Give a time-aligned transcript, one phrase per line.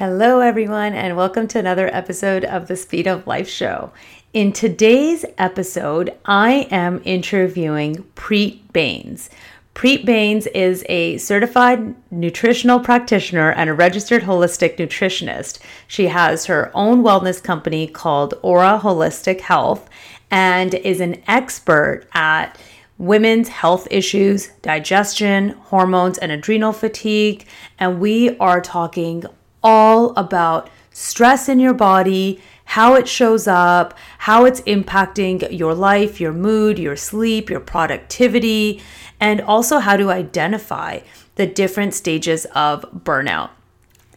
[0.00, 3.92] Hello, everyone, and welcome to another episode of the Speed of Life Show.
[4.32, 9.28] In today's episode, I am interviewing Preet Bains.
[9.74, 15.58] Preet Bains is a certified nutritional practitioner and a registered holistic nutritionist.
[15.86, 19.90] She has her own wellness company called Aura Holistic Health
[20.30, 22.58] and is an expert at
[22.96, 27.46] women's health issues, digestion, hormones, and adrenal fatigue.
[27.78, 29.26] And we are talking
[29.62, 36.20] all about stress in your body, how it shows up, how it's impacting your life,
[36.20, 38.82] your mood, your sleep, your productivity,
[39.18, 41.00] and also how to identify
[41.34, 43.50] the different stages of burnout.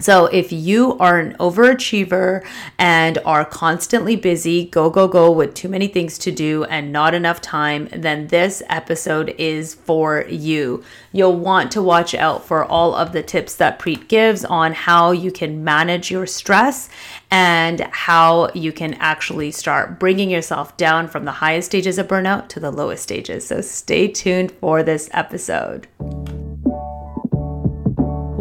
[0.03, 2.45] So, if you are an overachiever
[2.77, 7.13] and are constantly busy, go, go, go with too many things to do and not
[7.13, 10.83] enough time, then this episode is for you.
[11.13, 15.11] You'll want to watch out for all of the tips that Preet gives on how
[15.11, 16.89] you can manage your stress
[17.31, 22.49] and how you can actually start bringing yourself down from the highest stages of burnout
[22.49, 23.47] to the lowest stages.
[23.47, 25.87] So, stay tuned for this episode.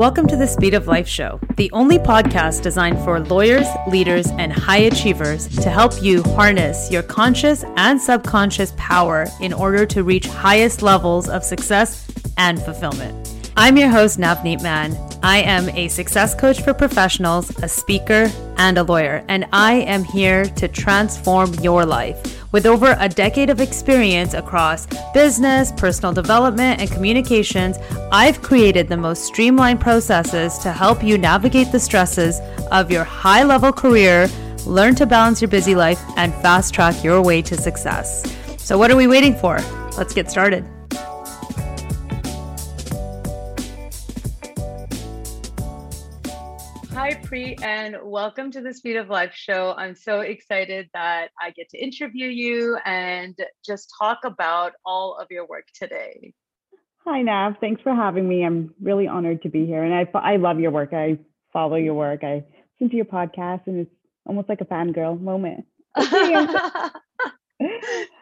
[0.03, 4.53] Welcome to the Speed of Life Show, the only podcast designed for lawyers, leaders, and
[4.53, 10.27] high achievers to help you harness your conscious and subconscious power in order to reach
[10.27, 13.32] highest levels of success and fulfillment.
[13.57, 14.97] I'm your host, Navneet Man.
[15.23, 20.05] I am a success coach for professionals, a speaker, and a lawyer, and I am
[20.05, 26.81] here to transform your life with over a decade of experience across business, personal development,
[26.81, 27.79] and communications,
[28.13, 33.43] I've created the most streamlined processes to help you navigate the stresses of your high
[33.43, 34.29] level career,
[34.67, 38.23] learn to balance your busy life, and fast track your way to success.
[38.59, 39.59] So, what are we waiting for?
[39.97, 40.65] Let's get started.
[47.33, 49.73] And welcome to the Speed of Life show.
[49.75, 55.29] I'm so excited that I get to interview you and just talk about all of
[55.31, 56.35] your work today.
[57.07, 57.55] Hi, Nav.
[57.59, 58.45] Thanks for having me.
[58.45, 59.83] I'm really honored to be here.
[59.83, 60.93] And I, I love your work.
[60.93, 61.21] I
[61.55, 62.23] follow your work.
[62.23, 62.45] I
[62.79, 63.95] listen to your podcast, and it's
[64.27, 65.65] almost like a fangirl moment.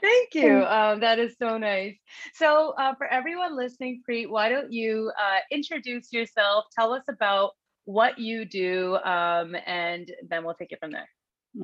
[0.00, 0.64] Thank you.
[0.64, 1.96] Um, that is so nice.
[2.34, 6.66] So, uh, for everyone listening, Preet, why don't you uh, introduce yourself?
[6.78, 7.54] Tell us about
[7.90, 11.08] what you do, um, and then we'll take it from there.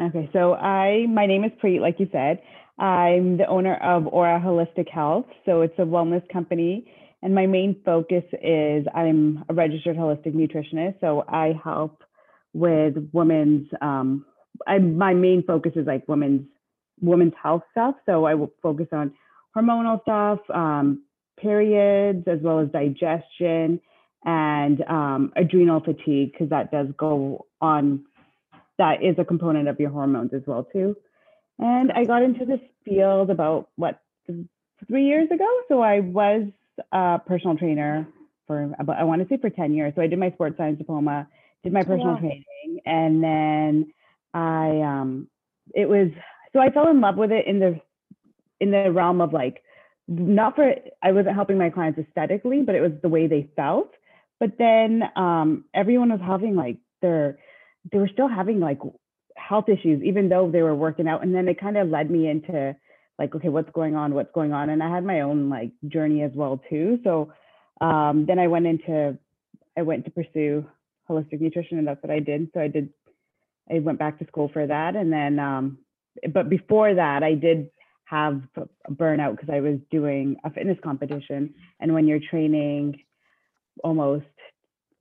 [0.09, 2.43] Okay, so I my name is Preet, like you said.
[2.79, 5.27] I'm the owner of Aura Holistic Health.
[5.47, 6.91] So it's a wellness company,
[7.23, 11.01] and my main focus is I'm a registered holistic nutritionist.
[11.01, 12.03] So I help
[12.53, 13.69] with women's.
[13.81, 14.27] Um,
[14.67, 16.47] I, my main focus is like women's
[17.01, 17.95] women's health stuff.
[18.07, 19.13] So I will focus on
[19.57, 21.05] hormonal stuff, um,
[21.39, 23.81] periods, as well as digestion
[24.27, 28.05] and um, adrenal fatigue because that does go on
[28.77, 30.97] that is a component of your hormones as well too.
[31.59, 34.01] And i got into this field about what
[34.89, 35.49] three years ago?
[35.69, 36.49] So i was
[36.93, 38.07] a personal trainer
[38.47, 39.95] for about i want to say for 10 years.
[39.95, 41.29] So i did my sports science diploma
[41.63, 42.19] did my personal wow.
[42.19, 43.93] training and then
[44.35, 45.29] i um
[45.75, 46.09] it was
[46.53, 47.81] so i fell in love with it in the
[48.61, 49.63] in the realm of like
[50.09, 53.93] not for i wasn't helping my clients aesthetically but it was the way they felt
[54.41, 57.39] but then um, everyone was having like their,
[57.91, 58.81] they were still having like
[59.37, 61.23] health issues, even though they were working out.
[61.23, 62.77] And then it kind of led me into
[63.19, 64.15] like, okay, what's going on?
[64.15, 64.71] What's going on?
[64.71, 66.99] And I had my own like journey as well too.
[67.05, 67.33] So
[67.81, 69.19] um, then I went into,
[69.77, 70.67] I went to pursue
[71.09, 72.51] holistic nutrition, and that's what I did.
[72.55, 72.91] So I did,
[73.71, 75.79] I went back to school for that, and then, um,
[76.33, 77.71] but before that, I did
[78.05, 78.43] have
[78.91, 83.03] burnout because I was doing a fitness competition, and when you're training
[83.85, 84.25] almost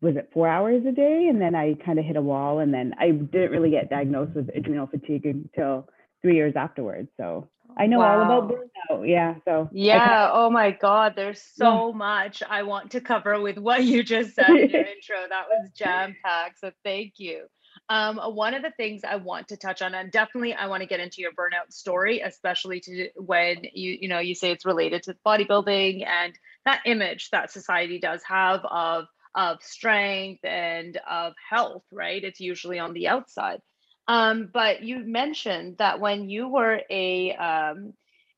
[0.02, 1.28] was it four hours a day?
[1.30, 4.36] And then i kind of hit a wall and then i didn't really get diagnosed
[4.36, 5.88] with adrenal fatigue until
[6.22, 7.10] three years afterwards.
[7.18, 8.20] So i know wow.
[8.20, 9.10] all about burnout.
[9.10, 11.98] Yeah so yeah oh my god there's so yeah.
[11.98, 15.18] much i want to cover with what you just said in your intro.
[15.30, 17.48] That was jam packed so thank you
[17.88, 20.88] um, one of the things I want to touch on, and definitely I want to
[20.88, 25.04] get into your burnout story, especially to when you you know you say it's related
[25.04, 26.34] to bodybuilding and
[26.66, 29.06] that image that society does have of
[29.36, 32.24] of strength and of health right?
[32.24, 33.60] It's usually on the outside.
[34.08, 37.94] Um, but you mentioned that when you were a um,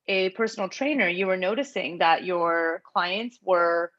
[0.09, 3.91] a personal trainer you were noticing that your clients were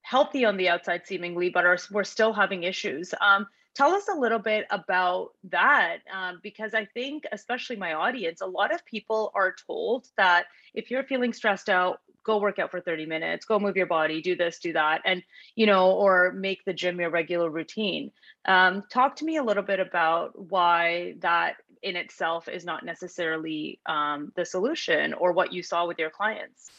[0.00, 3.12] healthy on the outside seemingly but are were still having issues.
[3.20, 8.40] Um, tell us a little bit about that um, because i think especially my audience
[8.40, 12.70] a lot of people are told that if you're feeling stressed out go work out
[12.70, 15.22] for 30 minutes, go move your body, do this, do that, and
[15.56, 18.12] you know, or make the gym your regular routine.
[18.44, 23.80] Um, talk to me a little bit about why that in itself is not necessarily
[23.86, 26.70] um, the solution or what you saw with your clients.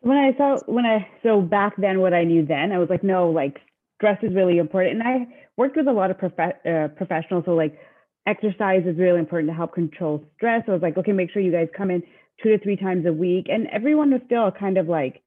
[0.00, 3.02] When I saw when I so back then, what I knew then, I was like,
[3.02, 3.62] no, like
[3.96, 7.52] stress is really important, and I worked with a lot of prof- uh, professionals, so
[7.52, 7.78] like
[8.26, 10.62] exercise is really important to help control stress.
[10.66, 12.02] So I was like, okay, make sure you guys come in
[12.42, 13.46] two to three times a week.
[13.48, 15.22] And everyone was still kind of like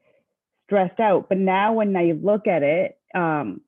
[0.66, 1.30] stressed out.
[1.30, 3.62] But now when I look at it, um,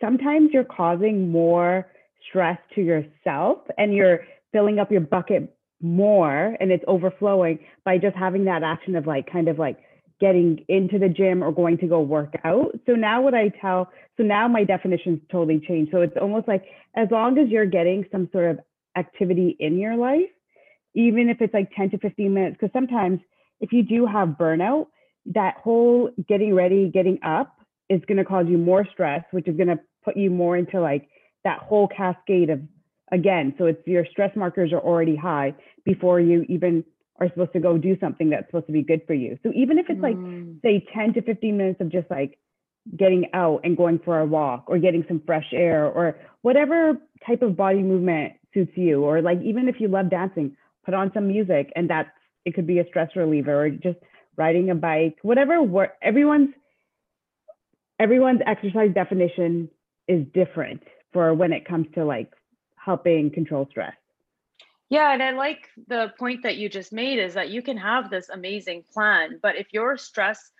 [0.00, 1.86] sometimes you're causing more
[2.28, 4.20] stress to yourself and you're
[4.52, 9.30] filling up your bucket more and it's overflowing by just having that action of like
[9.30, 9.78] kind of like
[10.24, 12.70] getting into the gym or going to go work out.
[12.86, 15.92] So now what I tell, so now my definitions totally changed.
[15.92, 16.64] So it's almost like
[16.96, 18.60] as long as you're getting some sort of
[18.96, 20.30] activity in your life,
[20.94, 23.20] even if it's like 10 to 15 minutes, because sometimes
[23.60, 24.86] if you do have burnout,
[25.26, 27.58] that whole getting ready, getting up
[27.90, 30.80] is going to cause you more stress, which is going to put you more into
[30.80, 31.06] like
[31.44, 32.62] that whole cascade of
[33.12, 33.54] again.
[33.58, 35.52] So it's your stress markers are already high
[35.84, 36.82] before you even
[37.20, 39.38] are supposed to go do something that's supposed to be good for you.
[39.42, 40.60] So even if it's like mm.
[40.62, 42.38] say 10 to 15 minutes of just like
[42.96, 47.42] getting out and going for a walk or getting some fresh air or whatever type
[47.42, 51.26] of body movement suits you or like even if you love dancing put on some
[51.26, 52.10] music and that's
[52.44, 53.98] it could be a stress reliever or just
[54.36, 56.50] riding a bike whatever work everyone's
[57.98, 59.68] everyone's exercise definition
[60.06, 60.82] is different
[61.12, 62.30] for when it comes to like
[62.76, 63.94] helping control stress
[64.90, 68.10] yeah, and I like the point that you just made is that you can have
[68.10, 70.50] this amazing plan, but if your stress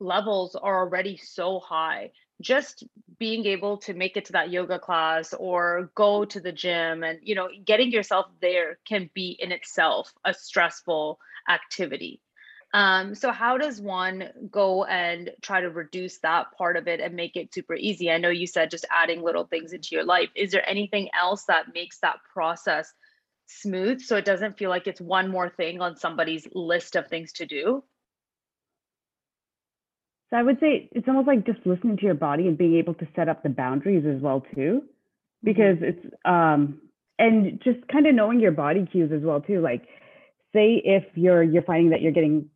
[0.00, 2.84] levels are already so high, just
[3.18, 7.20] being able to make it to that yoga class or go to the gym and
[7.22, 11.18] you know getting yourself there can be in itself a stressful
[11.48, 12.20] activity.
[12.74, 17.14] Um, so how does one go and try to reduce that part of it and
[17.14, 18.10] make it super easy?
[18.10, 20.30] I know you said just adding little things into your life.
[20.34, 22.92] Is there anything else that makes that process
[23.46, 27.32] smooth so it doesn't feel like it's one more thing on somebody's list of things
[27.32, 27.82] to do
[30.32, 32.94] so I would say it's almost like just listening to your body and being able
[32.94, 34.86] to set up the boundaries as well too, mm-hmm.
[35.44, 36.80] because it's um
[37.18, 39.60] and just kind of knowing your body cues as well too.
[39.60, 39.82] Like
[40.54, 42.48] say if you're you're finding that you're getting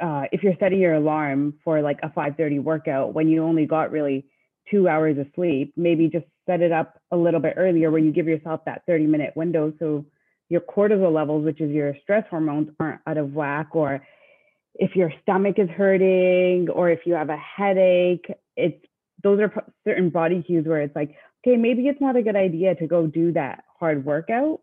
[0.00, 3.90] uh, if you're setting your alarm for like a 5:30 workout when you only got
[3.90, 4.26] really
[4.70, 8.12] two hours of sleep, maybe just set it up a little bit earlier where you
[8.12, 10.04] give yourself that 30 minute window so
[10.48, 14.02] your cortisol levels, which is your stress hormones, aren't out of whack or
[14.78, 18.84] if your stomach is hurting or if you have a headache, it's
[19.22, 19.52] those are
[19.86, 21.16] certain body cues where it's like,
[21.46, 24.60] okay, maybe it's not a good idea to go do that hard workout.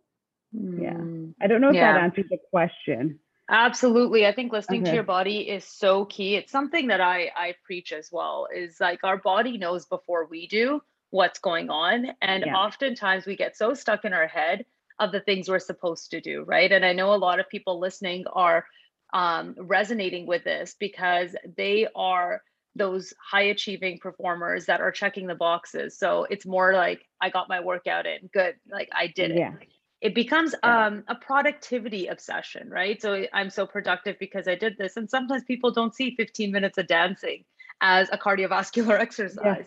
[0.56, 0.82] Mm.
[0.82, 1.44] Yeah.
[1.44, 1.94] I don't know if yeah.
[1.94, 3.20] that answers the question.
[3.50, 4.26] Absolutely.
[4.26, 4.92] I think listening okay.
[4.92, 6.36] to your body is so key.
[6.36, 8.48] It's something that I I preach as well.
[8.56, 12.56] Is like our body knows before we do what's going on and yeah.
[12.56, 14.66] oftentimes we get so stuck in our head
[15.00, 16.72] of the things we're supposed to do, right?
[16.72, 18.66] And I know a lot of people listening are
[19.14, 22.42] um, resonating with this because they are
[22.76, 25.98] those high achieving performers that are checking the boxes.
[25.98, 29.38] So it's more like I got my workout in, good, like I did it.
[29.38, 29.54] Yeah.
[30.02, 30.88] It becomes yeah.
[30.88, 33.02] um, a productivity obsession, right?
[33.02, 34.98] So I'm so productive because I did this.
[34.98, 37.46] And sometimes people don't see 15 minutes of dancing
[37.80, 39.38] as a cardiovascular exercise.
[39.44, 39.64] Yeah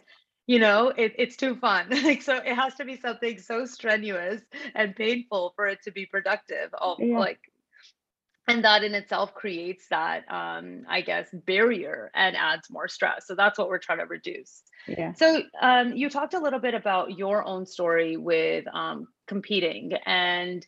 [0.46, 1.88] you know it, it's too fun.
[2.04, 4.40] Like so it has to be something so strenuous
[4.75, 7.18] and painful for it to be productive of yeah.
[7.18, 7.40] like
[8.49, 13.26] and that in itself creates that um, i guess barrier and adds more stress.
[13.26, 14.62] So that's what we're trying to reduce.
[14.87, 15.12] Yeah.
[15.14, 20.64] So um, you talked a little bit about your own story with um, competing and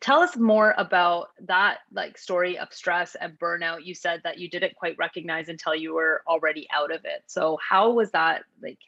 [0.00, 4.48] tell us more about that like story of stress and burnout you said that you
[4.48, 8.78] didn't quite recognize until you were already out of it so how was that like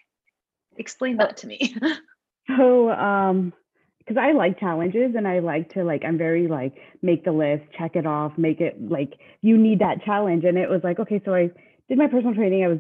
[0.78, 1.76] explain that to me
[2.56, 3.52] so um
[3.98, 7.64] because I like challenges and I like to like I'm very like make the list,
[7.78, 10.44] check it off, make it like you need that challenge.
[10.44, 11.50] And it was like, okay, so I
[11.88, 12.78] did my personal training, I was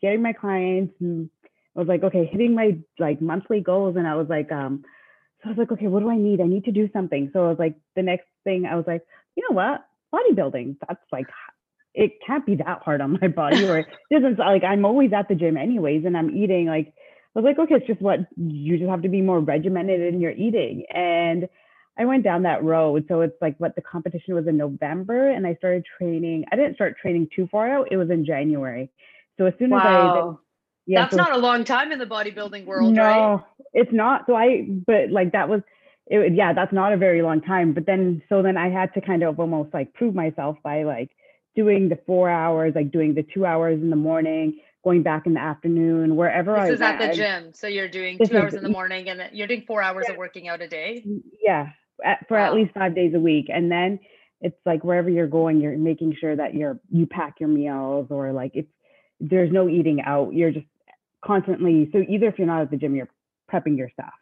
[0.00, 1.28] getting my clients and
[1.76, 3.96] I was like, okay, hitting my like monthly goals.
[3.96, 4.84] And I was like, um,
[5.42, 6.40] so I was like, okay, what do I need?
[6.40, 7.30] I need to do something.
[7.32, 9.02] So I was like, the next thing I was like,
[9.36, 9.84] you know what?
[10.14, 10.76] Bodybuilding.
[10.86, 11.26] That's like
[11.94, 15.28] it can't be that hard on my body or it doesn't like I'm always at
[15.28, 16.94] the gym anyways and I'm eating like
[17.34, 20.20] I was like, okay, it's just what you just have to be more regimented in
[20.20, 20.84] your eating.
[20.92, 21.48] And
[21.98, 23.06] I went down that road.
[23.08, 26.44] So it's like what the competition was in November and I started training.
[26.52, 27.88] I didn't start training too far out.
[27.90, 28.90] It was in January.
[29.38, 30.34] So as soon as I
[30.86, 33.40] yeah, that's so, not a long time in the bodybuilding world, no, right?
[33.72, 34.24] it's not.
[34.26, 35.62] So I but like that was
[36.06, 37.72] it yeah, that's not a very long time.
[37.72, 41.10] But then so then I had to kind of almost like prove myself by like
[41.54, 45.34] doing the four hours, like doing the two hours in the morning, going back in
[45.34, 47.52] the afternoon, wherever this I is at the gym.
[47.54, 50.16] So you're doing two is- hours in the morning and you're doing four hours of
[50.16, 51.04] working out a day.
[51.42, 51.70] Yeah,
[52.04, 54.00] at, for at least five days a week, and then
[54.40, 58.32] it's like wherever you're going, you're making sure that you're you pack your meals or
[58.32, 58.68] like it's
[59.20, 60.34] there's no eating out.
[60.34, 60.66] You're just
[61.24, 63.08] constantly so either if you're not at the gym, you're
[63.52, 64.12] prepping your stuff,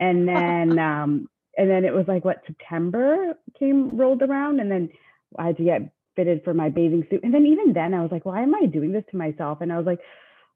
[0.00, 4.90] and then um and then it was like what September came rolled around, and then
[5.38, 5.82] I had to get
[6.16, 8.66] fitted for my bathing suit, and then even then I was like, why am I
[8.66, 9.60] doing this to myself?
[9.60, 10.00] And I was like.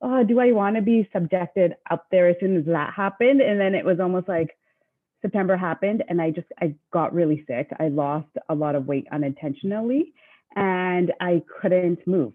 [0.05, 3.41] Oh, do I want to be subjected up there as soon as that happened?
[3.41, 4.49] And then it was almost like
[5.23, 7.71] September happened and I just I got really sick.
[7.79, 10.13] I lost a lot of weight unintentionally
[10.55, 12.35] and I couldn't move.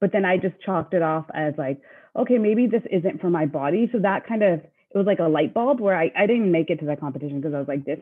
[0.00, 1.80] But then I just chalked it off as like,
[2.16, 3.88] okay, maybe this isn't for my body.
[3.92, 6.68] So that kind of it was like a light bulb where I, I didn't make
[6.68, 7.98] it to that competition because I was like this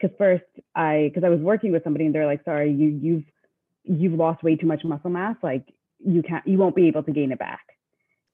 [0.00, 0.44] because first
[0.74, 3.24] I because I was working with somebody and they're like, sorry, you you've
[3.84, 5.36] you've lost way too much muscle mass.
[5.42, 5.64] Like
[6.04, 7.66] you can't you won't be able to gain it back.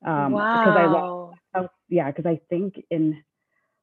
[0.06, 1.34] Um because I lost wow.
[1.54, 3.22] Oh, yeah, because I think in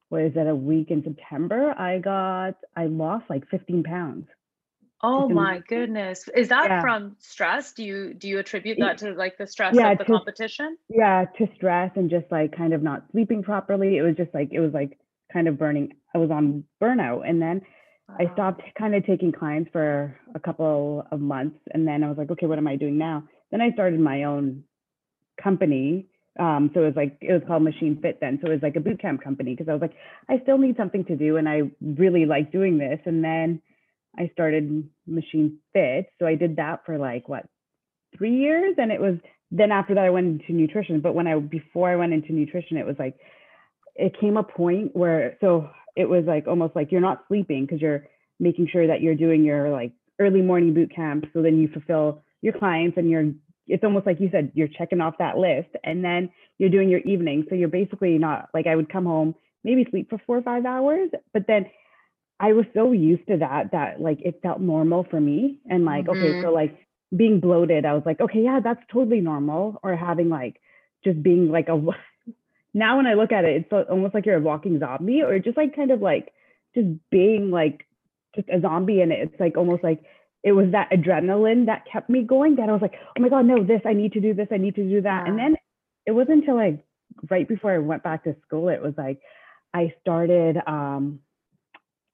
[0.09, 4.27] what is that a week in September, I got I lost like 15 pounds.
[5.05, 6.27] Oh my goodness.
[6.35, 6.81] Is that Yeah.
[6.81, 7.73] from stress?
[7.73, 10.77] Do you do you attribute that to like the stress yeah, of the to- competition?
[10.89, 13.97] Yeah, to stress and just like kind of not sleeping properly.
[13.97, 14.97] It was just like it was like
[15.31, 15.93] kind of burning.
[16.15, 17.61] I was on burnout, and then
[18.09, 22.17] I stopped kind of taking clients for a couple of months, and then I was
[22.17, 23.23] like, okay, what am I doing now?
[23.51, 24.63] Then I started my own
[25.41, 26.07] company.
[26.39, 28.39] Um, so it was like it was called Machine Fit then.
[28.41, 29.95] So it was like a boot camp company because I was like,
[30.29, 32.99] I still need something to do, and I really like doing this.
[33.05, 33.61] And then
[34.17, 36.07] I started Machine Fit.
[36.19, 37.45] So I did that for like what
[38.17, 39.15] three years, and it was
[39.51, 41.01] then after that I went into nutrition.
[41.01, 43.15] But when I before I went into nutrition, it was like
[43.95, 47.81] it came a point where so it was like almost like you're not sleeping because
[47.81, 48.07] you're
[48.39, 52.21] making sure that you're doing your like early morning boot camp so then you fulfill
[52.41, 53.31] your clients and you're
[53.67, 56.99] it's almost like you said you're checking off that list and then you're doing your
[57.01, 60.41] evening so you're basically not like i would come home maybe sleep for four or
[60.41, 61.65] five hours but then
[62.39, 66.07] i was so used to that that like it felt normal for me and like
[66.09, 66.43] okay Mhm.
[66.43, 66.75] so like
[67.15, 70.59] being bloated i was like okay yeah that's totally normal or having like
[71.03, 71.81] just being like a
[72.73, 75.57] now when i look at it it's almost like you're a walking zombie or just
[75.57, 76.33] like kind of like
[76.73, 77.85] just being like
[78.35, 80.03] just a zombie and it's like almost like
[80.43, 83.47] it was that adrenaline that kept me going that I was like, oh my God,
[83.47, 85.27] no, this, I need to do this, I need to do that.
[85.27, 85.55] And then
[86.05, 86.85] it wasn't until like
[87.31, 89.19] right before I went back to school, it was like
[89.73, 91.19] I started um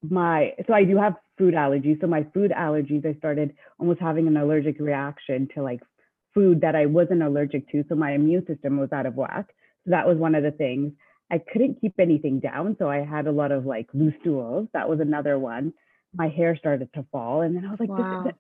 [0.10, 2.02] my so I do have food allergies.
[2.02, 5.82] So my food allergies, I started almost having an allergic reaction to like
[6.34, 7.84] food that I wasn't allergic to.
[7.90, 9.48] So my immune system was out of whack.
[9.86, 10.94] So that was one of the things.
[11.32, 12.76] I couldn't keep anything down.
[12.78, 14.68] So I had a lot of like loose stools.
[14.74, 15.74] That was another one.
[16.14, 17.42] My hair started to fall.
[17.42, 18.32] And then I was like, Wow.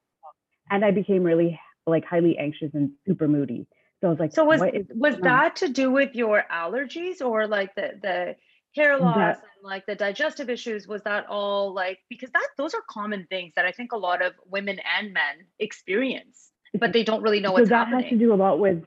[0.69, 3.67] and I became really like highly anxious and super moody.
[4.01, 7.73] So I was like, So was was that to do with your allergies or like
[7.75, 8.35] the the
[8.75, 10.87] hair loss That- and like the digestive issues?
[10.87, 14.21] Was that all like because that those are common things that I think a lot
[14.21, 18.09] of women and men experience, but they don't really know what's so what's that has
[18.09, 18.83] to do a lot with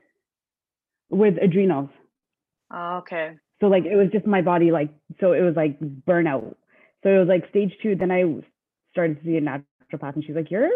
[1.09, 1.89] with adrenals.
[2.71, 3.33] Oh, okay.
[3.61, 4.89] So like it was just my body like
[5.19, 6.55] so it was like burnout.
[7.03, 7.95] So it was like stage two.
[7.95, 8.23] Then I
[8.91, 10.69] started to see a naturopath, and she's like, "You're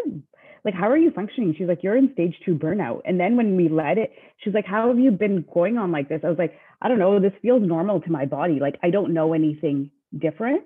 [0.65, 3.55] like, how are you functioning?" She's like, "You're in stage two burnout." And then when
[3.55, 6.37] we let it, she's like, "How have you been going on like this?" I was
[6.37, 7.19] like, "I don't know.
[7.19, 8.59] This feels normal to my body.
[8.59, 10.65] Like I don't know anything different."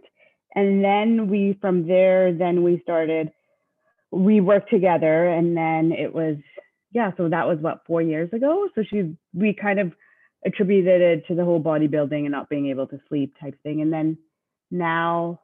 [0.55, 3.31] And then we from there, then we started.
[4.11, 6.37] We worked together, and then it was
[6.91, 7.11] yeah.
[7.17, 8.69] So that was what four years ago.
[8.75, 9.93] So she we kind of
[10.45, 13.81] attributed it to the whole bodybuilding and not being able to sleep type thing.
[13.81, 14.17] And then
[14.69, 15.39] now,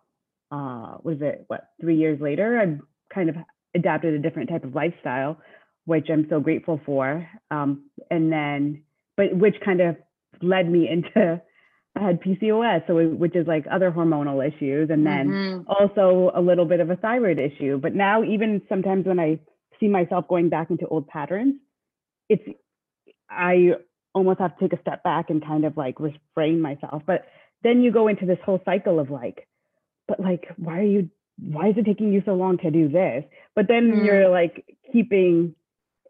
[0.52, 2.60] uh, was it what three years later?
[2.60, 2.80] I've
[3.14, 3.38] kind of
[3.76, 5.38] adapted a different type of lifestyle,
[5.86, 7.28] which I'm so grateful for.
[7.52, 8.84] Um, and then,
[9.18, 9.98] but which kind of
[10.42, 11.42] led me into
[11.96, 15.66] I had PCOS, so it- which is like other hormonal issues, and then Mhm.
[15.68, 17.80] also a little bit of a thyroid issue.
[17.80, 19.40] But now, even sometimes when I
[19.80, 21.56] see myself going back into old patterns,
[22.30, 22.48] it's
[23.30, 23.76] I
[24.14, 27.04] almost have to take a step back and kind of like refrain myself.
[27.06, 27.26] But
[27.64, 29.48] then you go into this whole cycle of like,
[30.08, 31.10] but like, why are you?
[31.42, 33.24] Why is it taking you so long to do this?
[33.56, 34.06] But then Mm.
[34.06, 35.56] you're like keeping.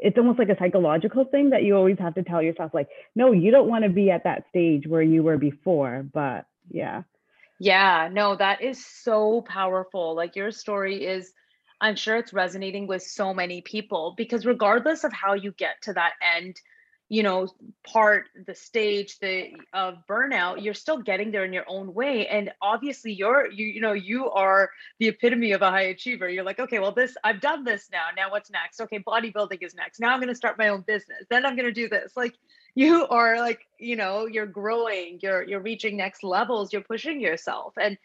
[0.01, 3.33] It's almost like a psychological thing that you always have to tell yourself, like, no,
[3.33, 6.05] you don't want to be at that stage where you were before.
[6.13, 7.03] But yeah.
[7.59, 10.15] Yeah, no, that is so powerful.
[10.15, 11.33] Like your story is,
[11.81, 15.93] I'm sure it's resonating with so many people because regardless of how you get to
[15.93, 16.55] that end,
[17.09, 17.47] you know
[17.85, 22.27] part the stage the of burnout you're still getting there in your own way.
[22.27, 26.29] And obviously you're you you know you are the epitome of a high achiever.
[26.29, 28.05] You're like okay well this i've done this now.
[28.15, 28.79] Now what's next?
[28.79, 29.99] Okay bodybuilding is next.
[29.99, 31.25] Now i'm going to start my own business.
[31.29, 32.13] Then i'm going to do this.
[32.15, 32.35] Like
[32.75, 35.19] you are like you know you're growing.
[35.21, 36.71] You're you're reaching next levels.
[36.71, 37.73] You're pushing yourself.
[37.81, 37.97] And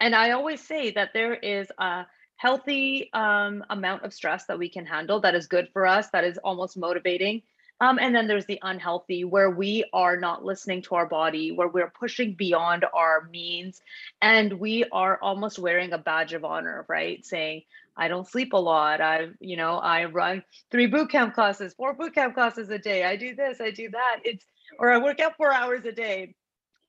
[0.00, 2.04] and i always say that there is a
[2.36, 6.24] healthy um, amount of stress that we can handle that is good for us that
[6.24, 7.40] is almost motivating
[7.82, 11.66] um, and then there's the unhealthy, where we are not listening to our body, where
[11.66, 13.80] we're pushing beyond our means,
[14.20, 17.26] and we are almost wearing a badge of honor, right?
[17.26, 17.62] Saying,
[17.96, 19.00] I don't sleep a lot.
[19.00, 23.02] I, you know, I run three boot camp classes, four boot camp classes a day.
[23.02, 24.20] I do this, I do that.
[24.22, 24.44] It's,
[24.78, 26.36] or I work out four hours a day.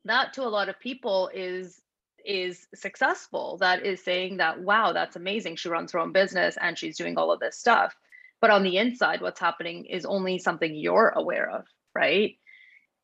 [0.06, 1.82] That to a lot of people is
[2.24, 6.78] is successful that is saying that wow that's amazing she runs her own business and
[6.78, 7.94] she's doing all of this stuff
[8.44, 11.64] but on the inside what's happening is only something you're aware of
[11.96, 12.36] right?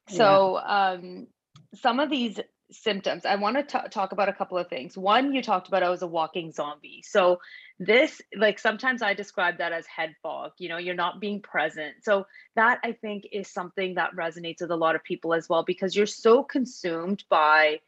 [0.10, 0.18] Yeah.
[0.18, 1.28] so um,
[1.76, 2.38] some of these
[2.72, 4.98] symptoms i want to talk about a couple of things.
[4.98, 7.04] One you talked about i was a walking zombie.
[7.04, 7.40] So
[7.80, 11.96] this like sometimes i describe that as head fog you know you're not being present.
[12.04, 12.26] So
[12.58, 15.96] that i think is something that resonates with a lot of people as well because
[15.96, 17.80] you're so consumed by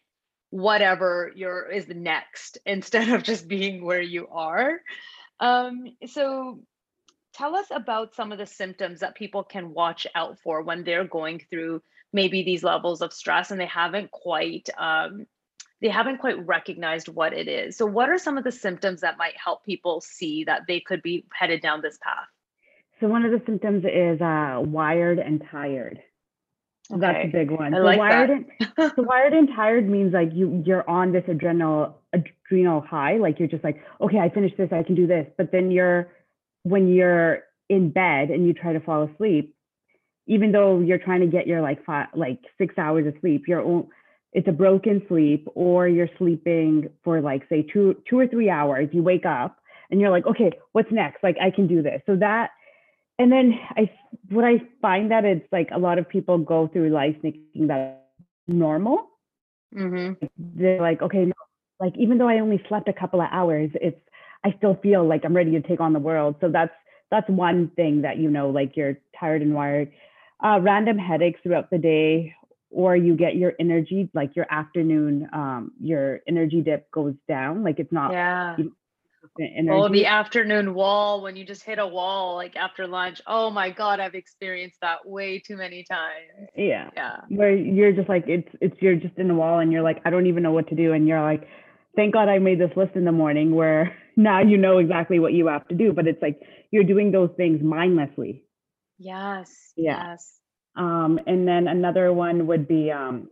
[0.51, 4.79] whatever your is the next instead of just being where you are.
[5.41, 6.61] Um so
[7.33, 11.05] tell us about some of the symptoms that people can watch out for when they're
[11.05, 11.81] going through
[12.13, 15.25] maybe these levels of stress and they haven't quite um,
[15.81, 19.17] they haven't quite recognized what it is so what are some of the symptoms that
[19.17, 22.27] might help people see that they could be headed down this path
[22.99, 25.99] so one of the symptoms is uh, wired and tired
[26.91, 26.99] okay.
[26.99, 28.71] that's a big one I so like wired that.
[28.77, 33.39] and, so wired and tired means like you you're on this adrenal adrenal high like
[33.39, 36.09] you're just like okay i finished this i can do this but then you're
[36.63, 39.55] when you're in bed and you try to fall asleep,
[40.27, 43.85] even though you're trying to get your like five, like six hours of sleep, you're
[44.33, 48.89] it's a broken sleep, or you're sleeping for like say two two or three hours.
[48.91, 49.57] You wake up
[49.89, 51.21] and you're like, okay, what's next?
[51.23, 52.01] Like I can do this.
[52.05, 52.51] So that,
[53.19, 53.91] and then I
[54.29, 58.09] what I find that it's like a lot of people go through life thinking that
[58.47, 59.09] normal.
[59.75, 60.25] Mm-hmm.
[60.37, 61.33] They're like, okay, no,
[61.79, 63.99] like even though I only slept a couple of hours, it's
[64.43, 66.35] I still feel like I'm ready to take on the world.
[66.41, 66.73] So that's
[67.09, 69.91] that's one thing that you know, like you're tired and wired.
[70.43, 72.33] Uh, random headaches throughout the day,
[72.71, 77.63] or you get your energy, like your afternoon, um, your energy dip goes down.
[77.63, 78.11] Like it's not.
[78.11, 78.55] Yeah.
[79.69, 83.21] Oh, the afternoon wall when you just hit a wall like after lunch.
[83.27, 86.49] Oh my god, I've experienced that way too many times.
[86.55, 86.89] Yeah.
[86.95, 87.17] Yeah.
[87.29, 90.09] Where you're just like it's it's you're just in a wall and you're like I
[90.09, 91.47] don't even know what to do and you're like
[91.95, 95.33] thank God I made this list in the morning where now you know exactly what
[95.33, 98.43] you have to do, but it's like you're doing those things mindlessly.
[98.97, 99.73] Yes.
[99.75, 100.11] Yeah.
[100.11, 100.37] Yes.
[100.75, 103.29] Um, and then another one would be um,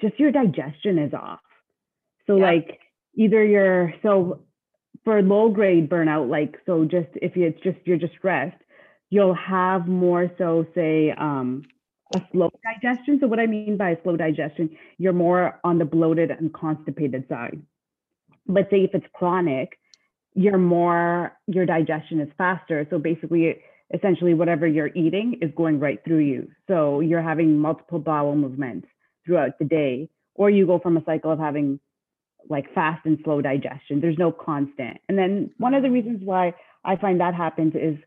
[0.00, 1.40] just your digestion is off.
[2.26, 2.42] So yep.
[2.42, 2.78] like
[3.16, 4.44] either you're so
[5.04, 8.60] for low grade burnout, like so just if it's just you're just stressed,
[9.10, 11.62] you'll have more so say um,
[12.14, 13.18] a slow digestion.
[13.20, 17.26] So what I mean by a slow digestion, you're more on the bloated and constipated
[17.28, 17.60] side
[18.48, 19.78] but say if it's chronic,
[20.34, 22.86] you're more, your digestion is faster.
[22.90, 23.56] So basically,
[23.92, 26.48] essentially, whatever you're eating is going right through you.
[26.66, 28.88] So you're having multiple bowel movements
[29.26, 31.80] throughout the day, or you go from a cycle of having
[32.48, 34.00] like fast and slow digestion.
[34.00, 34.98] There's no constant.
[35.08, 37.98] And then one of the reasons why I find that happens is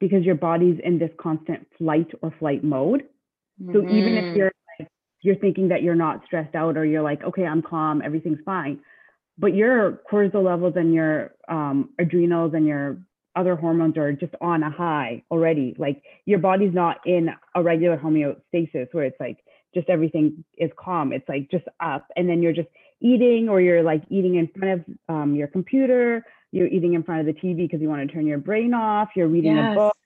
[0.00, 3.04] because your body's in this constant fight or flight mode.
[3.58, 3.96] So mm-hmm.
[3.96, 4.36] even if mm-hmm.
[4.36, 4.88] you're like,
[5.20, 8.80] you're thinking that you're not stressed out or you're like, okay, I'm calm, everything's fine
[9.38, 12.98] but your cortisol levels and your um, adrenals and your
[13.36, 15.74] other hormones are just on a high already.
[15.78, 19.38] Like your body's not in a regular homeostasis where it's like
[19.74, 21.12] just everything is calm.
[21.12, 22.68] It's like just up, and then you're just
[23.00, 26.24] eating, or you're like eating in front of um, your computer.
[26.52, 29.10] You're eating in front of the TV because you want to turn your brain off.
[29.16, 29.72] You're reading yes.
[29.72, 29.96] a book,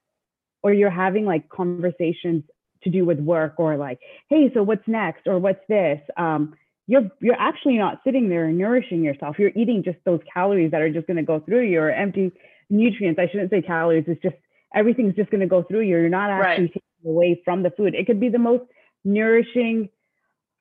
[0.62, 2.44] or you're having like conversations
[2.84, 3.98] to do with work, or like,
[4.30, 6.00] hey, so what's next, or what's this?
[6.16, 6.54] Um,
[6.88, 9.38] you're you're actually not sitting there nourishing yourself.
[9.38, 12.32] You're eating just those calories that are just going to go through you or empty
[12.70, 13.20] nutrients.
[13.20, 14.04] I shouldn't say calories.
[14.08, 14.36] It's just
[14.74, 15.98] everything's just going to go through you.
[15.98, 16.72] You're not actually right.
[16.72, 17.94] taking away from the food.
[17.94, 18.64] It could be the most
[19.04, 19.90] nourishing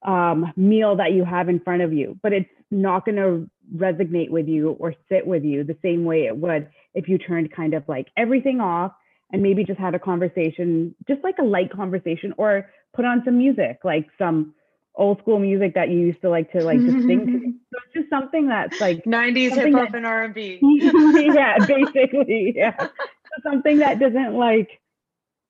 [0.06, 4.30] um, meal that you have in front of you, but it's not going to resonate
[4.30, 7.74] with you or sit with you the same way it would if you turned kind
[7.74, 8.92] of like everything off
[9.32, 13.38] and maybe just had a conversation, just like a light conversation, or put on some
[13.38, 14.54] music, like some
[14.98, 17.40] old school music that you used to like to like to sing to.
[17.70, 20.60] So it's just something that's like 90s hip hop and R&B.
[21.36, 22.74] yeah, basically, yeah.
[22.80, 24.70] So something that doesn't like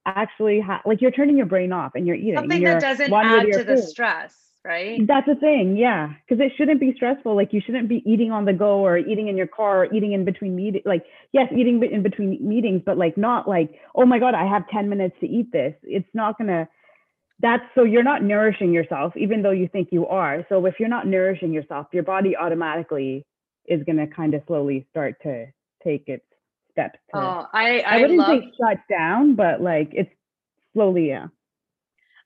[0.07, 2.35] actually ha- like you're turning your brain off and you're eating.
[2.35, 5.05] Something you're that doesn't add your to the stress, right?
[5.05, 7.35] That's the thing, yeah, because it shouldn't be stressful.
[7.35, 10.13] Like you shouldn't be eating on the go or eating in your car or eating
[10.13, 10.83] in between meetings.
[10.85, 14.67] Like yes, eating in between meetings, but like not like oh my god, I have
[14.69, 15.75] ten minutes to eat this.
[15.83, 16.67] It's not gonna.
[17.39, 20.45] That's so you're not nourishing yourself, even though you think you are.
[20.49, 23.25] So if you're not nourishing yourself, your body automatically
[23.65, 25.47] is gonna kind of slowly start to
[25.83, 26.25] take its
[26.71, 26.99] steps.
[27.13, 30.11] To, Oh, I I I wouldn't love say shut down, but like it's
[30.73, 31.27] slowly, yeah.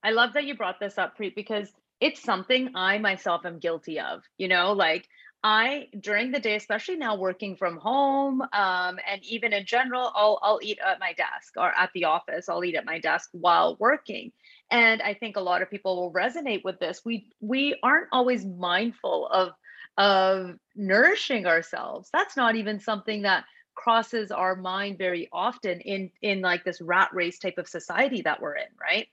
[0.04, 1.70] I love that you brought this up, Preet, because
[2.00, 4.24] it's something I myself am guilty of.
[4.38, 5.08] You know, like
[5.44, 10.40] I during the day, especially now working from home, um, and even in general, I'll
[10.42, 12.50] I'll eat at my desk or at the office.
[12.50, 14.32] I'll eat at my desk while working.
[14.72, 17.02] And I think a lot of people will resonate with this.
[17.06, 19.52] We we aren't always mindful of
[19.98, 22.10] of nourishing ourselves.
[22.14, 23.44] That's not even something that
[23.76, 28.42] crosses our mind very often in in like this rat race type of society that
[28.42, 29.08] we're in, right?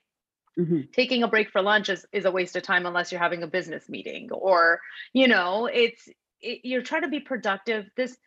[0.57, 0.91] Mhm.
[0.91, 3.47] taking a break for lunch is, is a waste of time unless you're having a
[3.47, 4.81] business meeting or
[5.13, 6.09] you know it's
[6.41, 8.17] it, you're trying to be productive this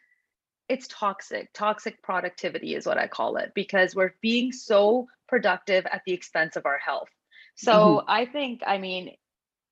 [0.69, 6.03] it's toxic toxic productivity is what i call it because we're being so productive at
[6.07, 7.11] the expense of our health
[7.55, 9.15] so i think i mean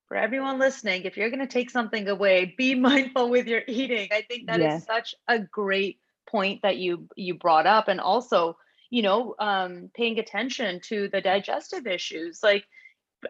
[0.09, 4.09] for everyone listening if you're going to take something away be mindful with your eating
[4.13, 4.85] i think that is Yes.
[4.85, 8.57] such a great point that you you brought up and also
[8.91, 12.65] you know um paying attention to the digestive issues like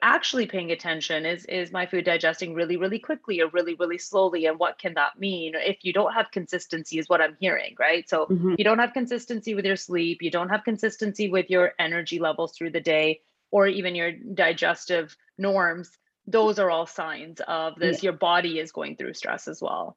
[0.03, 4.47] actually paying attention is is my food digesting really really quickly or really really slowly
[4.47, 8.09] and what can that mean if you don't have consistency is what i'm hearing right
[8.09, 8.55] so Mhm.
[8.57, 12.53] you don't have consistency with your sleep you don't have consistency with your energy levels
[12.57, 15.91] through the day or even your digestive norms
[16.27, 19.97] those are all signs of this your body is going through stress as well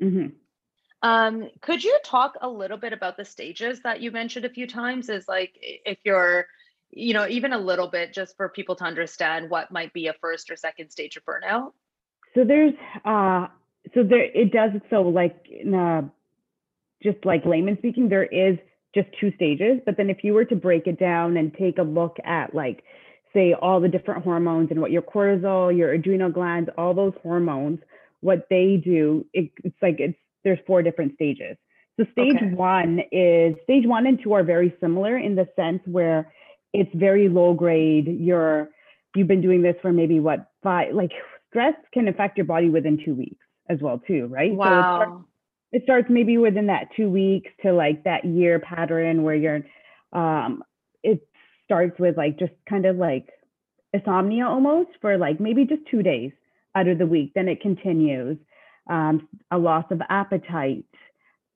[0.00, 0.32] Mhm.
[1.02, 4.66] um, could you talk a little bit about the stages that you mentioned a few
[4.66, 5.08] times?
[5.08, 6.46] Is like if you're,
[6.90, 10.14] you know, even a little bit just for people to understand what might be a
[10.14, 11.72] first or second stage of burnout?
[12.34, 13.46] So there's uh
[13.94, 16.02] so there it does so like in uh
[17.02, 18.58] just like layman speaking, there is
[18.94, 19.80] just two stages.
[19.84, 22.84] But then if you were to break it down and take a look at like
[23.34, 27.78] say all the different hormones and what your cortisol, your adrenal glands, all those hormones,
[28.20, 31.56] what they do, it, it's like it's there's four different stages.
[31.98, 32.46] So stage Okay.
[32.54, 36.32] one is stage one and two are very similar in the sense where
[36.72, 38.06] it's very low grade.
[38.20, 38.70] You're
[39.14, 41.10] you've been doing this for maybe what five like
[41.50, 44.52] stress can affect your body within two weeks as well too, right?
[44.62, 45.26] So
[45.72, 46.08] it starts, Wow.
[46.08, 49.60] it starts maybe within that two weeks to like that year pattern where you're
[50.12, 50.62] um
[51.02, 51.26] it
[51.64, 53.28] starts with like just kind of like
[53.92, 56.32] insomnia almost for like maybe just two days
[56.74, 57.32] out of the week.
[57.34, 58.38] Then it continues.
[58.88, 60.86] Um, a loss of appetite,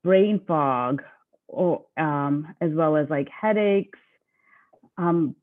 [0.04, 1.02] brain fog,
[1.48, 3.98] or um, as well as like headaches,
[4.98, 5.34] um,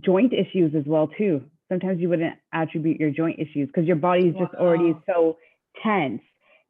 [0.00, 1.42] joint issues as well too.
[1.68, 5.38] Sometimes you wouldn't attribute your joint issues because your body is just already so
[5.82, 6.22] tense.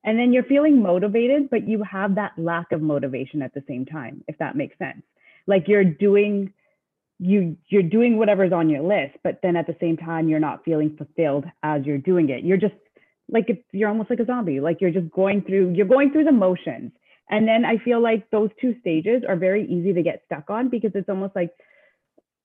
[0.05, 3.85] And then you're feeling motivated, but you have that lack of motivation at the same
[3.85, 5.03] time, if that makes sense.
[5.47, 6.53] Like you're doing
[7.19, 10.65] you you're doing whatever's on your list, but then at the same time you're not
[10.65, 12.45] feeling fulfilled as you're doing it.
[12.45, 12.75] You're just
[13.29, 14.61] like it's, you're almost like a zombie.
[14.61, 16.93] Like you're just going through you're going through the motions.
[17.29, 20.69] And then I feel like those two stages are very easy to get stuck on
[20.69, 21.51] because it's almost like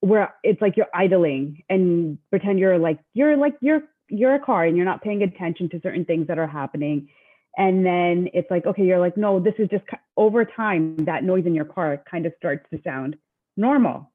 [0.02, 4.66] where it's like you're idling and pretend you're like you're like you're you're a car
[4.66, 7.08] and you're not paying attention to certain things that are happening
[7.58, 9.84] and then it's like okay you're like no this is just
[10.18, 13.16] over time that noise in your car kind of starts to sound
[13.58, 14.12] normal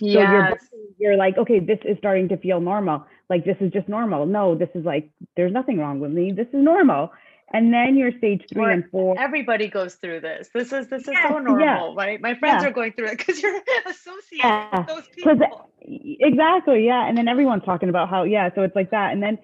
[0.00, 0.58] so you're,
[0.98, 4.54] you're like okay this is starting to feel normal like this is just normal no
[4.54, 7.10] this is like there's nothing wrong with me this is normal
[7.52, 10.50] and then you're stage three Or and four Everybody goes through this.
[10.54, 11.40] This is this is Yes, so yeah.
[11.40, 12.20] normal, right?
[12.20, 12.68] My friends Yeah.
[12.68, 15.68] are going through it because you're associated Yeah, with those people.
[15.82, 16.86] Exactly.
[16.86, 17.08] Yeah.
[17.08, 19.12] And then everyone's talking about how, yeah, so it's like that.
[19.12, 19.38] And then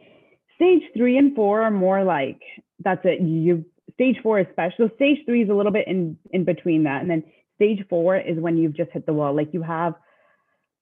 [0.54, 2.40] stage three and four are more like,
[2.80, 3.20] that's it.
[3.20, 4.90] You stage four is special.
[4.96, 7.00] Stage three is a little bit in, in between that.
[7.00, 7.24] And then
[7.56, 9.34] stage four is when you've just hit the wall.
[9.34, 9.94] Like you have,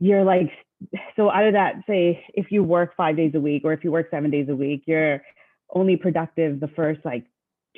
[0.01, 0.51] you're like,
[1.17, 3.93] so out of that, say if you work five days a week or if you
[3.93, 5.23] work seven days a week, you're
[5.73, 7.25] only productive the first like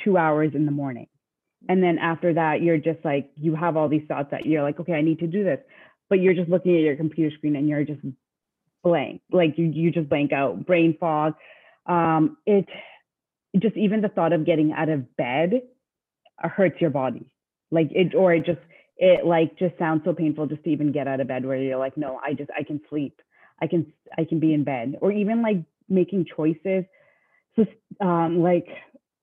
[0.05, 1.09] two hours in the morning.
[1.69, 4.79] And then after that, you're just like, you have all these thoughts that you're like,
[4.81, 5.61] okay, I need to do this
[6.09, 8.01] but you're just looking at your computer screen and you're just
[8.83, 11.35] blank like you you just blank out brain fog
[11.87, 12.67] um it
[13.61, 15.63] just even the thought of getting out of bed
[16.43, 17.27] uh, hurts your body.
[17.71, 18.61] Like it or it just
[18.97, 21.77] it like just sounds so painful just to even get out of bed where you're
[21.79, 23.21] like no i just i can sleep.
[23.61, 24.97] I can i can be in bed.
[25.01, 26.85] Or even like making choices.
[27.57, 27.65] So
[28.01, 28.69] um like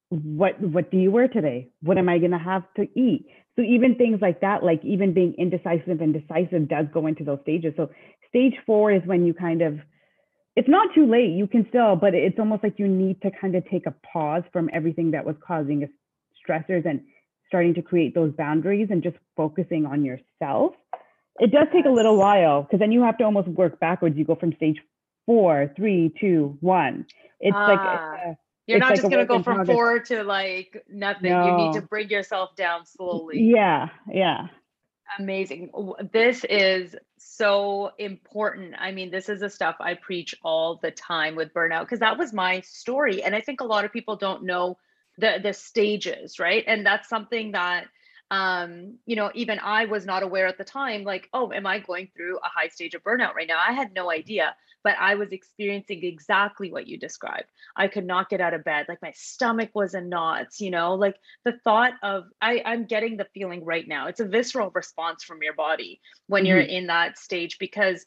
[0.09, 1.69] what what do you wear today?
[1.81, 3.25] What am i going to have to eat?
[3.55, 7.39] So even things like that, like even being indecisive and decisive does go into those
[7.43, 7.73] stages.
[7.77, 7.89] So
[8.29, 9.79] stage four is when you kind of
[10.55, 11.31] it's not too late.
[11.31, 14.43] You can still, but it's almost like you need to kind of take a pause
[14.51, 15.87] from everything that was causing
[16.47, 17.01] stressors and
[17.47, 20.73] starting to create those boundaries and just focusing on yourself.
[21.39, 24.15] It does take a little while because then you have to almost work backwards.
[24.17, 24.77] You go from stage
[25.25, 27.05] four, three, two, one.
[27.39, 28.35] It's like Ah.
[28.65, 29.75] You're It's not like just gonna go from progress.
[29.75, 31.31] four to like nothing.
[31.33, 33.41] You need to bring yourself down slowly.
[33.41, 34.47] yeah, yeah.
[35.19, 35.69] Amazing.
[36.11, 38.73] This is so important.
[38.79, 42.17] I mean, this is the stuff I preach all the time with burnout because that
[42.17, 43.21] was my story.
[43.21, 44.77] And I think a lot of people don't know
[45.19, 46.63] the the stages, right?
[46.65, 47.85] And that's something that
[48.31, 51.77] um, you know, even I was not aware at the time, like, oh, am I
[51.79, 53.59] going through a high stage of burnout right now?
[53.67, 57.45] I had no idea, but I was experiencing exactly what you described.
[57.75, 60.95] I could not get out of bed, like my stomach was in knots, you know,
[60.95, 61.15] like
[61.45, 64.07] the thought of I, I'm getting the feeling right now.
[64.07, 66.69] It's a visceral response from your body when you're mm-hmm.
[66.69, 68.05] in that stage because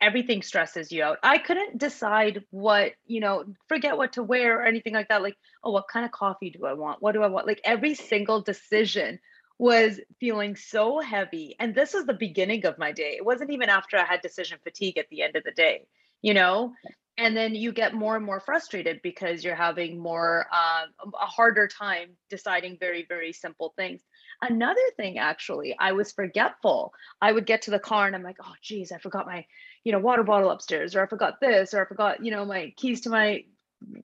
[0.00, 1.18] everything stresses you out.
[1.22, 5.22] I couldn't decide what, you know, forget what to wear or anything like that.
[5.22, 7.02] Like, oh, what kind of coffee do I want?
[7.02, 7.46] What do I want?
[7.46, 9.18] Like every single decision
[9.58, 11.56] was feeling so heavy.
[11.58, 13.14] And this was the beginning of my day.
[13.16, 15.86] It wasn't even after I had decision fatigue at the end of the day,
[16.22, 16.74] you know?
[17.18, 21.66] And then you get more and more frustrated because you're having more, um, a harder
[21.66, 24.02] time deciding very, very simple things.
[24.42, 26.92] Another thing, actually, I was forgetful.
[27.22, 29.46] I would get to the car and I'm like, oh, geez, I forgot my,
[29.82, 32.74] you know, water bottle upstairs, or I forgot this, or I forgot, you know, my
[32.76, 33.44] keys to my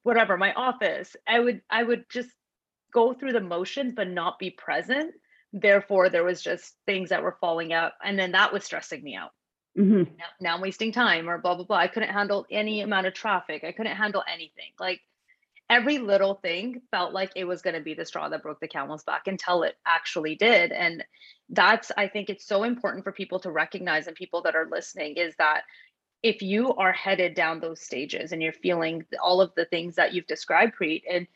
[0.02, 1.14] whatever, my office.
[1.28, 2.30] I would, I would just
[2.94, 5.12] go through the motions, but not be present.
[5.52, 7.92] Therefore, there was just things that were falling out.
[8.02, 9.32] And then that was stressing me out.
[9.76, 11.76] hmm Now, now I'm wasting time or blah, blah, blah.
[11.76, 13.64] I couldn't handle any amount of traffic.
[13.64, 14.72] I couldn't handle anything.
[14.78, 15.00] Like
[15.72, 18.68] every little thing felt like it was going to be the straw that broke the
[18.68, 21.02] camel's back until it actually did and
[21.48, 25.16] that's i think it's so important for people to recognize and people that are listening
[25.16, 25.62] is that
[26.22, 30.12] if you are headed down those stages and you're feeling all of the things that
[30.12, 31.26] you've described Preet, and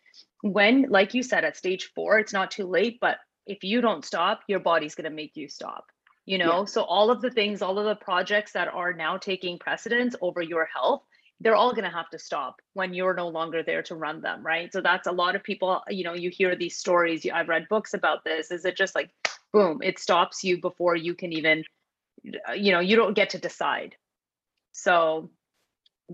[0.42, 4.04] when like you said at stage four it's not too late but if you don't
[4.04, 5.86] stop your body's going to make you stop
[6.28, 6.64] you know?
[6.64, 10.42] So all of the things all of the projects that are now taking precedence over
[10.42, 11.02] your health
[11.40, 14.44] they're all going to have to stop when you're no longer there to run them
[14.44, 14.72] right?
[14.72, 17.68] So that's a lot of people you know you hear these stories you, i've read
[17.68, 19.10] books about this is it just like
[19.52, 21.64] boom it stops you before you can even
[22.48, 23.94] uh, you know you don't get to decide.
[24.72, 25.30] So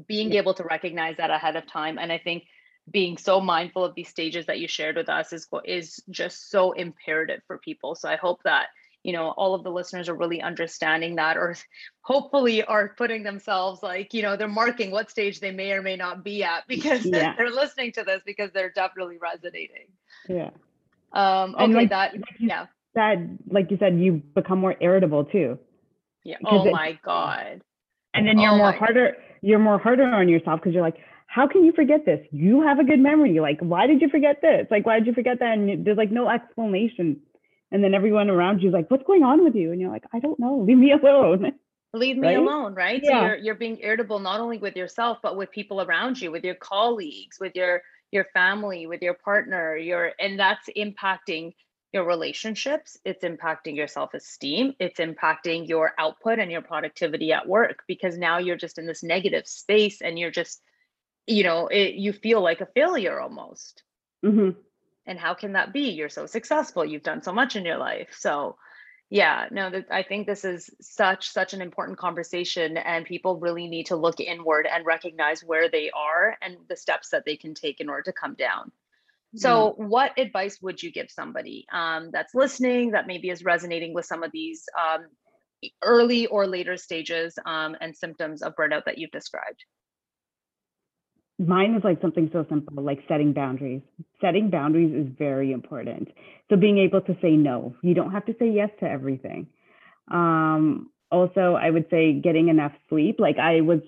[0.06, 2.44] being able to recognize that ahead of time and i think
[2.90, 6.72] being so mindful of these stages that you shared with us is is just so
[6.72, 8.66] imperative for people so i hope that
[9.04, 11.54] you know all of the listeners are really understanding that or
[12.02, 15.96] hopefully are putting themselves like you know they're marking what stage they may or may
[15.96, 17.34] not be at because Yeah.
[17.36, 19.86] they're listening to this because they're definitely resonating
[20.28, 20.50] Yeah.
[21.12, 25.24] um And okay like- that like yeah Said, like you said, you become more irritable
[25.24, 25.58] too.
[26.24, 27.62] yeah oh it- my god
[28.12, 30.98] And then you're Oh more harder, you're more harder on yourself because you're like,
[31.32, 32.20] how can you forget this?
[32.30, 33.40] You have a good memory.
[33.40, 34.66] Like, why did you forget this?
[34.70, 35.52] Like, why did you forget that?
[35.58, 37.20] And there's like no explanation.
[37.70, 39.72] And then everyone around you is like, what's going on with you?
[39.72, 40.58] And you're like, I don't know.
[40.58, 41.52] Leave me alone.
[41.94, 42.36] leave me Right?
[42.36, 43.10] alone right Yeah.
[43.20, 46.44] so you're you're being irritable not only with yourself but with people around you with
[46.44, 51.52] your colleagues with your your family with your partner your and that's impacting
[51.92, 57.82] your relationships it's impacting your self-esteem it's impacting your output and your productivity at work
[57.86, 60.62] because now you're just in this negative space and you're just
[61.26, 63.82] you know it, you feel like a failure almost.
[64.24, 64.50] Hmm
[65.06, 65.90] and how can that be?
[65.90, 66.84] You're so successful.
[66.84, 68.08] You've done so much in your life.
[68.12, 68.56] So
[69.10, 73.68] yeah no that i think this is such such an important conversation and people really
[73.68, 77.52] need to look inward and recognize where they are and the steps that they can
[77.52, 78.72] take in order to come down.
[79.34, 84.06] So what advice would you give somebody um, that's listening that maybe is resonating with
[84.06, 85.06] some of these um,
[85.82, 89.64] early or later stages um, and symptoms of burnout that you've described
[91.38, 93.82] mine is like something so simple like setting boundaries.
[94.20, 96.08] Setting boundaries is very important.
[96.50, 97.74] So being able to say no.
[97.82, 99.46] You don't have to say yes to everything.
[100.10, 103.16] Um also i would say getting enough sleep.
[103.18, 103.80] Like i was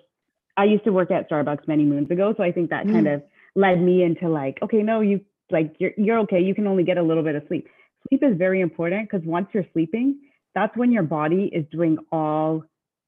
[0.56, 3.22] i used to work at starbucks many moons ago so i think that kind of
[3.56, 6.40] led me into like okay no you like you're you're okay.
[6.40, 7.68] You can only get a little bit of sleep.
[8.08, 10.18] Sleep is very important because once you're sleeping
[10.54, 12.62] that's when your body is doing all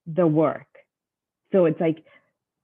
[0.07, 0.66] the work.
[1.53, 2.05] So it's like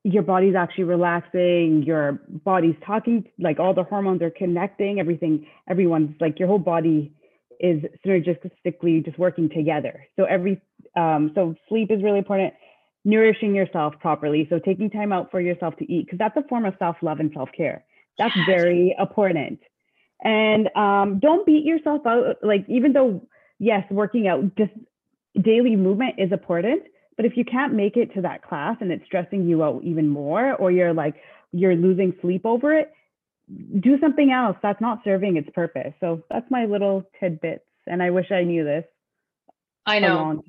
[0.03, 6.15] your body's actually relaxing, your body's talking, like all the hormones are connecting, everything, everyone's
[6.19, 7.13] like your whole body
[7.59, 10.05] is synergistically just working together.
[10.17, 10.61] So every
[10.97, 12.53] um, so sleep is really important.
[13.05, 14.45] Nourishing yourself properly.
[14.49, 17.31] So taking time out for yourself to eat, because that's a form of self-love and
[17.33, 17.83] self-care.
[18.17, 18.45] That's Yes.
[18.45, 19.59] very important.
[20.23, 22.37] And um, don't beat yourself out.
[22.43, 23.27] Like even though
[23.59, 24.71] yes, working out, just
[25.41, 26.83] daily movement is important.
[27.15, 30.07] But if you can't make it to that class and it's stressing you out even
[30.07, 31.15] more, or you're like,
[31.51, 32.91] you're losing sleep over it,
[33.79, 35.93] do something else that's not serving its purpose.
[35.99, 37.65] So that's my little tidbits.
[37.85, 38.85] And I wish I knew this.
[39.85, 40.41] I know.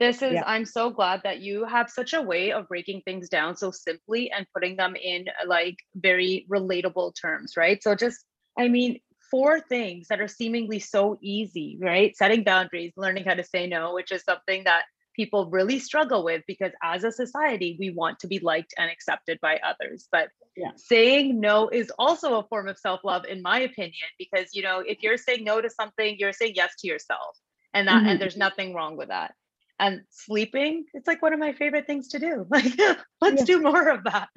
[0.00, 0.42] This is, yeah.
[0.46, 4.30] I'm so glad that you have such a way of breaking things down so simply
[4.30, 7.82] and putting them in like very relatable terms, right?
[7.82, 8.24] So just,
[8.58, 9.00] I mean,
[9.30, 12.14] four things that are seemingly so easy, right?
[12.16, 14.82] Setting boundaries, learning how to say no, which is something that
[15.14, 19.38] people really struggle with because as a society we want to be liked and accepted
[19.40, 20.70] by others but yeah.
[20.76, 25.02] saying no is also a form of self-love in my opinion because you know if
[25.02, 27.36] you're saying no to something you're saying yes to yourself
[27.72, 28.08] and that mm-hmm.
[28.08, 29.34] and there's nothing wrong with that
[29.80, 32.72] and sleeping it's like one of my favorite things to do like
[33.20, 33.44] let's yeah.
[33.44, 34.28] do more of that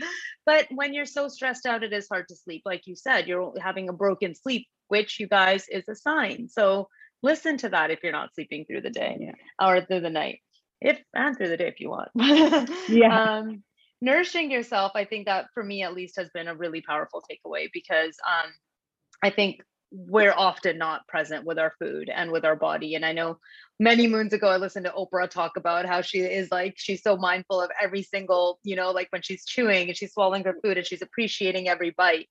[0.45, 3.53] but when you're so stressed out it is hard to sleep like you said you're
[3.61, 6.87] having a broken sleep which you guys is a sign so
[7.23, 9.31] listen to that if you're not sleeping through the day yeah.
[9.61, 10.39] or through the night
[10.81, 12.09] if and through the day if you want.
[12.89, 13.39] yeah.
[13.39, 13.63] Um,
[14.01, 17.67] nourishing yourself, I think that for me at least has been a really powerful takeaway
[17.73, 18.51] because um,
[19.23, 19.61] I think
[19.91, 22.95] we're often not present with our food and with our body.
[22.95, 23.39] And I know
[23.79, 27.15] many moons ago, I listened to Oprah talk about how she is like, she's so
[27.15, 30.77] mindful of every single, you know, like when she's chewing and she's swallowing her food
[30.77, 32.27] and she's appreciating every bite.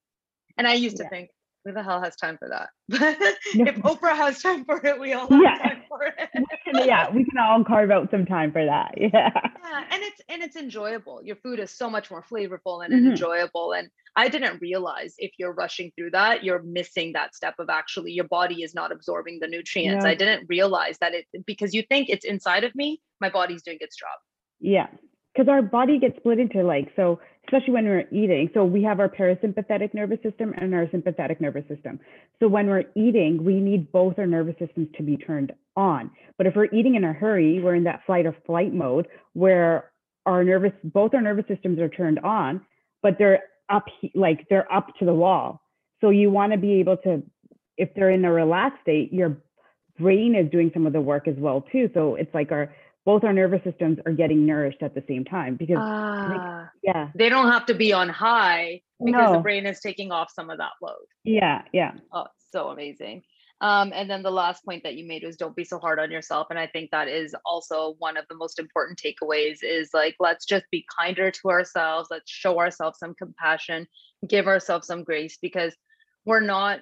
[0.59, 1.05] And I used yeah.
[1.05, 1.31] to think,
[1.67, 2.69] who the hell has time for that?
[2.89, 5.59] But if Oprah has time for it, we all have yeah.
[5.59, 6.29] time for it.
[6.35, 8.95] we can, yeah, we can all carve out some time for that.
[9.07, 9.31] Yeah.
[9.33, 11.21] Yeah, and it's and it's enjoyable.
[11.25, 13.11] Your food is so much more flavorful and mm-hmm.
[13.11, 13.73] enjoyable.
[13.73, 18.13] And I didn't realize if you're rushing through that, you're missing that step of actually
[18.13, 20.05] your body is not absorbing the nutrients.
[20.05, 20.11] Yeah.
[20.11, 23.79] I didn't realize that it because you think it's inside of me, my body's doing
[23.81, 24.19] its job.
[24.61, 24.87] Yeah
[25.37, 29.01] because our body gets split into like so especially when we're eating so we have
[29.01, 32.01] our parasympathetic nervous system and our sympathetic nervous system.
[32.41, 36.11] So when we're eating we need both our nervous systems to be turned on.
[36.39, 39.91] But if we're eating in a hurry we're in that fight or flight mode where
[40.25, 42.65] our nervous both our nervous systems are turned on
[43.03, 45.61] but they're up like they're up to the wall.
[46.01, 47.23] So you want to be able to
[47.77, 49.37] if they're in a relaxed state your
[49.99, 51.91] brain is doing some of the work as well too.
[51.95, 52.75] So it's like our
[53.07, 57.09] both our nervous systems are getting nourished at the same time because uh, yeah.
[57.15, 59.33] They don't have to be on high because no.
[59.35, 61.07] the brain is taking off some of that load.
[61.25, 61.93] Yeah yeah.
[62.13, 63.23] Oh so amazing.
[63.63, 66.11] Um, and then the last point that you made was don't be so hard on
[66.11, 70.15] yourself and i think that is also one of the most important takeaways is like
[70.21, 73.87] let's just be kinder to ourselves let's show ourselves some compassion
[74.29, 75.75] give ourselves some grace because
[76.27, 76.81] we're not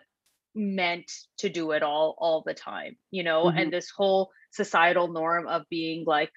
[0.55, 3.59] meant to do it all all the time you know mm-hmm.
[3.59, 6.31] and this whole societal norm of being like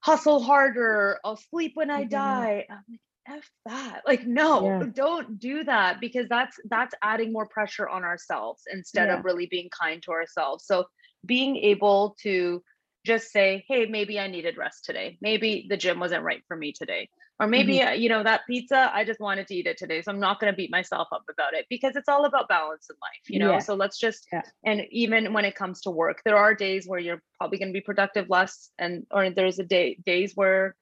[0.00, 2.10] hustle harder i'll sleep when i mm-hmm.
[2.10, 4.86] die i'm like f that like no yeah.
[4.94, 9.18] don't do that because that's that's adding more pressure on ourselves instead yeah.
[9.18, 10.84] of really being kind to ourselves so
[11.26, 12.62] being able to
[13.04, 16.72] just say hey maybe i needed rest today maybe the gym wasn't right for me
[16.72, 17.08] today
[17.40, 17.88] or maybe mm-hmm.
[17.88, 20.38] uh, you know that pizza i just wanted to eat it today so i'm not
[20.38, 23.38] going to beat myself up about it because it's all about balance in life you
[23.38, 23.58] know yeah.
[23.58, 24.42] so let's just yeah.
[24.64, 27.72] and even when it comes to work there are days where you're probably going to
[27.72, 30.76] be productive less and or there's a day days where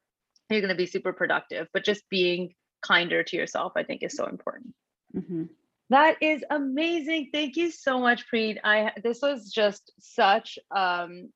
[0.50, 4.16] you're going to be super productive but just being kinder to yourself i think is
[4.16, 4.74] so important
[5.16, 5.44] mm-hmm.
[5.90, 11.30] that is amazing thank you so much preet i this was just such um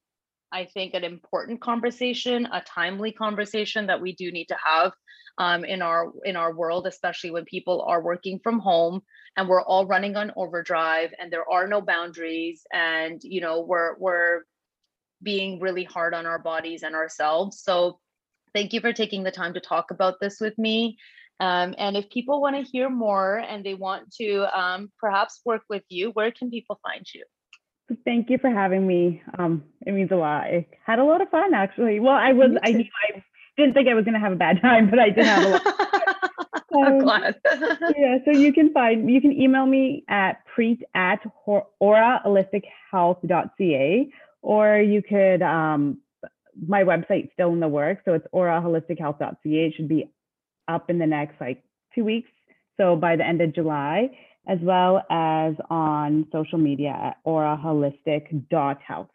[0.52, 4.92] I think, an important conversation, a timely conversation that we do need to have
[5.38, 9.02] um, in our in our world, especially when people are working from home
[9.36, 13.96] and we're all running on overdrive and there are no boundaries and you know we're
[13.98, 14.42] we're
[15.22, 17.62] being really hard on our bodies and ourselves.
[17.62, 17.98] So
[18.54, 20.98] thank you for taking the time to talk about this with me.
[21.40, 25.62] Um, and if people want to hear more and they want to um, perhaps work
[25.68, 27.24] with you, where can people find you?
[28.04, 29.20] Thank you for having me.
[29.38, 30.44] Um, it means a lot.
[30.44, 32.00] I had a lot of fun actually.
[32.00, 33.22] Well, I was I knew I
[33.56, 35.62] didn't think I was gonna have a bad time, but I did have a lot.
[36.74, 37.38] Um, I'm glad.
[37.98, 45.02] yeah, so you can find you can email me at preet at auraholistichealth.ca or you
[45.02, 45.98] could um
[46.66, 49.36] my website's still in the works, so it's auraholistichealth.ca.
[49.44, 50.10] It should be
[50.66, 51.62] up in the next like
[51.94, 52.30] two weeks.
[52.78, 59.10] So by the end of July as well as on social media at auraholistic.health.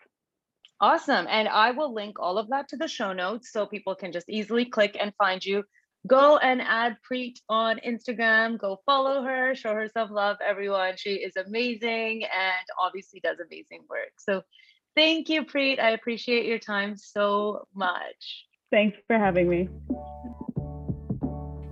[0.79, 1.25] Awesome.
[1.29, 4.29] And I will link all of that to the show notes so people can just
[4.29, 5.63] easily click and find you.
[6.05, 8.57] Go and add Preet on Instagram.
[8.57, 10.93] Go follow her, show her some love, everyone.
[10.95, 14.11] She is amazing and obviously does amazing work.
[14.17, 14.43] So
[14.95, 15.79] thank you, Preet.
[15.79, 18.45] I appreciate your time so much.
[18.71, 19.69] Thanks for having me.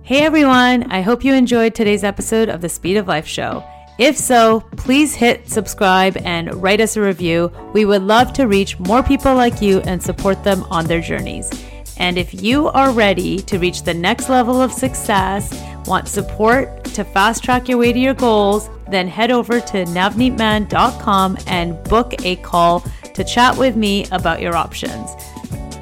[0.06, 3.64] Hey everyone, I hope you enjoyed today's episode of the Speed of Life Show.
[3.98, 7.50] If so, please hit subscribe and write us a review.
[7.72, 11.50] We would love to reach more people like you and support them on their journeys.
[11.96, 15.52] And if you are ready to reach the next level of success,
[15.88, 21.36] want support to fast track your way to your goals, then head over to navneetman.com
[21.48, 25.10] and book a call to chat with me about your options.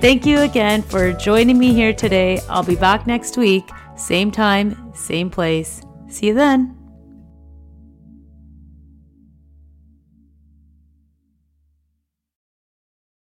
[0.01, 2.41] Thank you again for joining me here today.
[2.49, 5.83] I'll be back next week, same time, same place.
[6.09, 6.84] See you then.